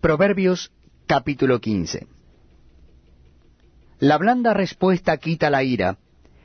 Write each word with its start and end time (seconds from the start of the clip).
Proverbios 0.00 0.70
capítulo 1.08 1.60
15 1.60 2.06
La 3.98 4.16
blanda 4.16 4.54
respuesta 4.54 5.16
quita 5.16 5.50
la 5.50 5.64
ira, 5.64 5.98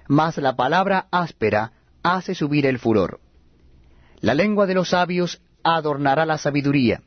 mas 0.08 0.38
la 0.40 0.56
palabra 0.56 1.06
áspera 1.12 1.72
hace 2.02 2.34
subir 2.34 2.66
el 2.66 2.80
furor. 2.80 3.20
La 4.22 4.34
lengua 4.34 4.66
de 4.66 4.74
los 4.74 4.90
sabios 4.90 5.40
adornará 5.62 6.26
la 6.26 6.40
sabiduría, 6.40 7.04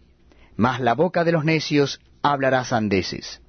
mas 0.55 0.81
la 0.81 0.95
boca 0.95 1.25
de 1.25 1.33
los 1.33 1.45
necios 1.45 2.01
hablará 2.23 2.65
sandeces. 2.65 3.43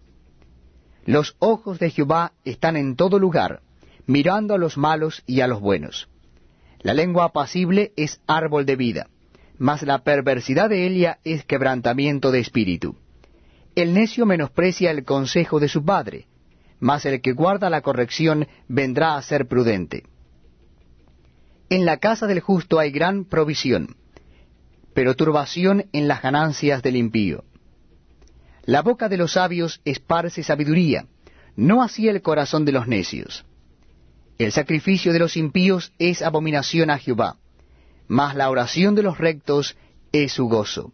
Los 1.06 1.36
ojos 1.38 1.78
de 1.78 1.92
Jehová 1.92 2.34
están 2.46 2.76
en 2.78 2.96
todo 2.96 3.20
lugar, 3.20 3.62
mirando 4.08 4.56
a 4.56 4.58
los 4.58 4.76
malos 4.76 5.22
y 5.28 5.42
a 5.42 5.48
los 5.48 5.62
buenos. 5.62 6.10
La 6.80 6.96
lengua 6.96 7.26
apacible 7.26 7.94
es 7.96 8.20
árbol 8.26 8.66
de 8.66 8.76
vida 8.76 9.08
mas 9.58 9.82
la 9.84 10.04
perversidad 10.04 10.70
de 10.70 10.86
ella 10.86 11.20
es 11.24 11.44
quebrantamiento 11.46 12.32
de 12.32 12.40
espíritu. 12.40 12.96
El 13.76 13.94
necio 13.94 14.26
menosprecia 14.26 14.92
el 14.92 15.04
consejo 15.04 15.60
de 15.60 15.68
su 15.68 15.84
padre, 15.84 16.28
mas 16.80 17.06
el 17.06 17.22
que 17.22 17.34
guarda 17.34 17.70
la 17.70 17.82
corrección 17.82 18.48
vendrá 18.68 19.18
a 19.18 19.22
ser 19.22 19.48
prudente. 19.48 20.04
En 21.70 21.86
la 21.86 21.98
casa 21.98 22.28
del 22.28 22.40
justo 22.40 22.80
hay 22.80 22.92
gran 22.92 23.26
provisión, 23.26 23.96
pero 24.94 25.16
turbación 25.16 25.86
en 25.92 26.08
las 26.08 26.22
ganancias 26.22 26.82
del 26.82 26.96
impío. 26.96 27.44
La 28.64 28.82
boca 28.82 29.10
de 29.10 29.18
los 29.18 29.34
sabios 29.34 29.82
esparce 29.86 30.44
sabiduría, 30.44 31.08
no 31.56 31.82
así 31.82 32.08
el 32.08 32.22
corazón 32.22 32.66
de 32.66 32.72
los 32.72 32.88
necios. 32.88 33.46
El 34.38 34.52
sacrificio 34.52 35.14
de 35.14 35.20
los 35.20 35.36
impíos 35.36 35.94
es 35.98 36.22
abominación 36.22 36.90
a 36.92 37.00
Jehová 37.00 37.38
mas 38.08 38.36
la 38.36 38.50
oración 38.50 38.96
de 38.96 39.04
los 39.04 39.18
rectos 39.18 39.78
es 40.12 40.34
su 40.34 40.48
gozo. 40.48 40.94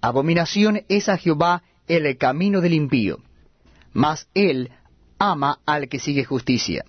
Abominación 0.00 0.82
es 0.88 1.08
a 1.08 1.16
Jehová 1.16 1.62
el 1.86 2.16
camino 2.16 2.60
del 2.60 2.74
impío, 2.74 3.18
mas 3.92 4.28
él 4.34 4.70
ama 5.18 5.60
al 5.66 5.88
que 5.88 5.98
sigue 5.98 6.24
justicia. 6.24 6.84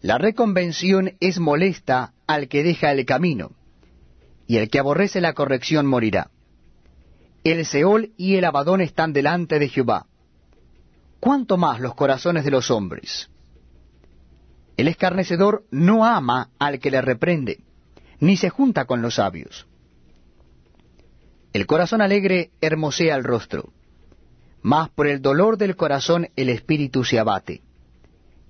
La 0.00 0.18
reconvención 0.18 1.14
es 1.20 1.38
molesta 1.38 2.12
al 2.26 2.48
que 2.48 2.62
deja 2.62 2.92
el 2.92 3.04
camino, 3.04 3.52
y 4.46 4.56
el 4.58 4.70
que 4.70 4.78
aborrece 4.78 5.20
la 5.20 5.32
corrección 5.32 5.86
morirá. 5.86 6.30
El 7.44 7.64
Seol 7.64 8.12
y 8.16 8.36
el 8.36 8.44
Abadón 8.44 8.80
están 8.80 9.12
delante 9.12 9.58
de 9.58 9.68
Jehová. 9.68 10.06
¿Cuánto 11.20 11.56
más 11.56 11.80
los 11.80 11.94
corazones 11.94 12.44
de 12.44 12.50
los 12.50 12.70
hombres? 12.70 13.30
El 14.76 14.88
escarnecedor 14.88 15.64
no 15.70 16.04
ama 16.04 16.50
al 16.58 16.78
que 16.80 16.90
le 16.90 17.00
reprende, 17.00 17.60
ni 18.20 18.36
se 18.36 18.50
junta 18.50 18.84
con 18.84 19.02
los 19.02 19.16
sabios. 19.16 19.66
El 21.52 21.66
corazón 21.66 22.00
alegre 22.00 22.50
hermosea 22.60 23.16
el 23.16 23.24
rostro, 23.24 23.72
mas 24.62 24.88
por 24.90 25.06
el 25.06 25.22
dolor 25.22 25.56
del 25.56 25.76
corazón 25.76 26.28
el 26.36 26.48
espíritu 26.48 27.04
se 27.04 27.18
abate. 27.18 27.62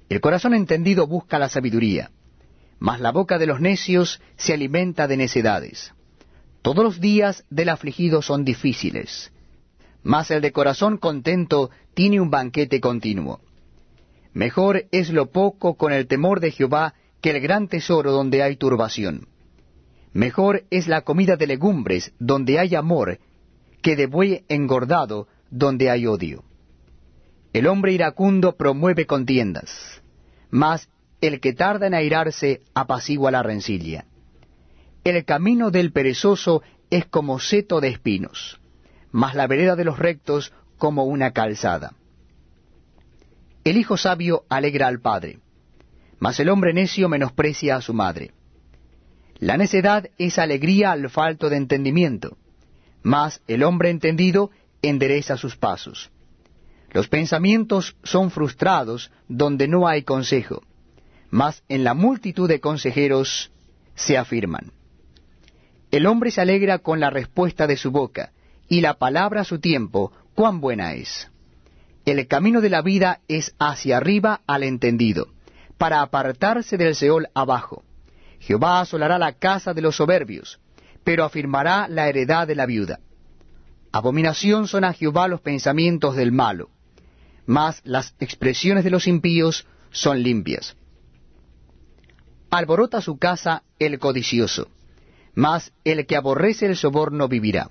El 0.09 0.21
corazón 0.21 0.55
entendido 0.55 1.07
busca 1.07 1.39
la 1.39 1.49
sabiduría, 1.49 2.11
mas 2.79 3.01
la 3.01 3.13
boca 3.13 3.39
de 3.39 3.47
los 3.47 3.61
necios 3.61 4.21
se 4.37 4.53
alimenta 4.55 5.09
de 5.09 5.17
necedades. 5.17 5.93
Todos 6.63 6.85
los 6.85 7.01
días 7.01 7.45
del 7.51 7.69
afligido 7.69 8.23
son 8.23 8.45
difíciles, 8.45 9.33
mas 10.03 10.31
el 10.31 10.41
de 10.41 10.53
corazón 10.53 10.99
contento 10.99 11.71
tiene 11.95 12.21
un 12.21 12.31
banquete 12.31 12.81
continuo. 12.81 13.41
Mejor 14.33 14.87
es 14.91 15.11
lo 15.11 15.31
poco 15.31 15.77
con 15.77 15.93
el 15.93 16.07
temor 16.07 16.41
de 16.41 16.51
Jehová 16.51 16.95
que 17.21 17.31
el 17.31 17.41
gran 17.41 17.69
tesoro 17.69 18.13
donde 18.13 18.43
hay 18.43 18.57
turbación. 18.57 19.29
Mejor 20.17 20.65
es 20.71 20.89
la 20.89 21.03
comida 21.03 21.37
de 21.37 21.47
legumbres 21.47 22.11
donde 22.19 22.59
hay 22.59 22.75
amor 22.75 23.19
que 23.83 23.97
de 23.97 24.07
buey 24.07 24.47
engordado 24.49 25.29
donde 25.51 25.91
hay 25.91 26.07
odio. 26.07 26.43
El 27.53 27.67
hombre 27.67 27.93
iracundo 27.93 28.57
promueve 28.57 29.05
contiendas, 29.05 30.01
mas 30.49 30.89
el 31.21 31.39
que 31.39 31.53
tarda 31.53 31.87
en 31.87 31.93
airarse 31.93 32.63
apacigua 32.73 33.31
la 33.31 33.43
rencilla. 33.43 34.07
El 35.05 35.23
camino 35.27 35.71
del 35.71 35.93
perezoso 35.93 36.63
es 36.89 37.05
como 37.05 37.39
seto 37.39 37.83
de 37.83 37.89
espinos, 37.89 38.59
mas 39.13 39.35
la 39.35 39.47
vereda 39.47 39.77
de 39.77 39.85
los 39.85 39.99
rectos 39.99 40.55
como 40.79 41.05
una 41.05 41.33
calzada. 41.33 41.93
El 43.65 43.77
hijo 43.77 43.99
sabio 43.99 44.47
alegra 44.49 44.87
al 44.87 44.99
padre, 44.99 45.41
mas 46.19 46.41
el 46.41 46.49
hombre 46.49 46.73
necio 46.73 47.11
menosprecia 47.11 47.77
a 47.77 47.83
su 47.83 47.93
madre. 47.93 48.33
La 49.39 49.57
necedad 49.57 50.09
es 50.19 50.39
alegría 50.39 50.93
al 50.93 51.11
falto 51.11 51.51
de 51.51 51.57
entendimiento, 51.57 52.39
mas 53.03 53.43
el 53.47 53.63
hombre 53.63 53.91
entendido 53.91 54.51
endereza 54.83 55.37
sus 55.37 55.57
pasos. 55.57 56.11
Los 56.91 57.09
pensamientos 57.09 57.97
son 58.03 58.31
frustrados 58.31 59.11
donde 59.29 59.69
no 59.69 59.87
hay 59.87 60.03
consejo, 60.03 60.63
mas 61.31 61.63
en 61.69 61.85
la 61.85 61.93
multitud 61.93 62.49
de 62.49 62.61
consejeros 62.61 63.51
se 63.95 64.17
afirman. 64.17 64.73
El 65.91 66.07
hombre 66.07 66.31
se 66.31 66.41
alegra 66.41 66.79
con 66.79 67.01
la 67.01 67.11
respuesta 67.11 67.67
de 67.67 67.77
su 67.77 67.91
boca, 67.91 68.33
y 68.69 68.81
la 68.81 68.95
palabra 68.95 69.43
a 69.43 69.45
su 69.45 69.61
tiempo, 69.61 70.13
cuán 70.35 70.61
buena 70.61 70.95
es. 70.95 71.31
El 72.05 72.27
camino 72.27 72.61
de 72.61 72.71
la 72.71 72.83
vida 72.83 73.21
es 73.29 73.55
hacia 73.59 73.99
arriba 73.99 74.41
al 74.47 74.63
entendido, 74.63 75.29
para 75.79 76.01
apartarse 76.01 76.77
del 76.77 76.95
Seol 76.95 77.29
abajo. 77.35 77.85
Jehová 78.41 78.81
asolará 78.81 79.19
la 79.19 79.33
casa 79.33 79.75
de 79.75 79.83
los 79.83 79.97
soberbios, 79.97 80.61
pero 81.05 81.25
afirmará 81.25 81.89
la 81.89 82.09
heredad 82.09 82.47
de 82.47 82.55
la 82.55 82.67
viuda. 82.67 83.01
Abominación 83.93 84.69
son 84.69 84.85
a 84.85 84.93
Jehová 84.93 85.29
los 85.29 85.41
pensamientos 85.41 86.17
del 86.17 86.33
malo, 86.33 86.71
mas 87.47 87.81
las 87.85 88.15
expresiones 88.21 88.85
de 88.85 88.91
los 88.91 89.07
impíos 89.07 89.67
son 89.91 90.23
limpias. 90.23 90.77
Alborota 92.51 93.01
su 93.01 93.19
casa 93.19 93.63
el 93.79 93.99
codicioso, 93.99 94.69
mas 95.35 95.73
el 95.85 96.07
que 96.07 96.17
aborrece 96.17 96.67
el 96.67 96.77
soborno 96.77 97.29
vivirá. 97.29 97.69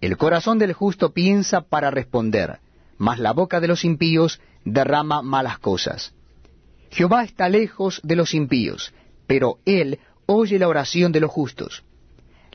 El 0.00 0.16
corazón 0.16 0.58
del 0.58 0.72
justo 0.72 1.12
piensa 1.12 1.62
para 1.62 1.90
responder, 1.90 2.60
mas 2.98 3.18
la 3.18 3.32
boca 3.32 3.60
de 3.60 3.68
los 3.68 3.84
impíos 3.84 4.40
derrama 4.64 5.22
malas 5.22 5.58
cosas. 5.58 6.14
Jehová 6.90 7.24
está 7.24 7.48
lejos 7.48 8.00
de 8.02 8.16
los 8.16 8.34
impíos, 8.34 8.92
pero 9.28 9.58
Él 9.64 10.00
oye 10.26 10.58
la 10.58 10.66
oración 10.66 11.12
de 11.12 11.20
los 11.20 11.30
justos. 11.30 11.84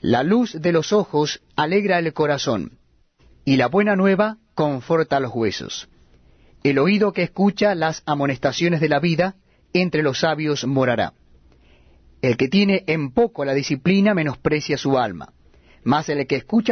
La 0.02 0.24
luz 0.24 0.60
de 0.60 0.74
los 0.74 0.92
ojos 0.92 1.42
alegra 1.56 2.00
el 2.00 2.12
corazón, 2.12 2.80
y 3.46 3.56
la 3.56 3.68
buena 3.68 3.96
nueva 3.96 4.40
conforta 4.56 5.22
los 5.22 5.34
huesos. 5.34 5.88
El 6.64 6.80
oído 6.80 7.14
que 7.14 7.24
escucha 7.24 7.76
las 7.76 8.04
amonestaciones 8.06 8.82
de 8.82 8.90
la 8.90 9.00
vida, 9.00 9.36
entre 9.74 10.04
los 10.04 10.20
sabios 10.20 10.66
morará. 10.66 11.14
El 12.22 12.38
que 12.38 12.48
tiene 12.48 12.84
en 12.88 13.12
poco 13.12 13.46
la 13.46 13.54
disciplina 13.54 14.14
menosprecia 14.14 14.78
su 14.78 14.98
alma, 14.98 15.34
mas 15.84 16.10
el 16.10 16.26
que 16.26 16.38
escucha 16.38 16.72